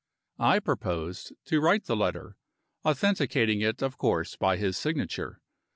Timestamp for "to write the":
1.45-1.95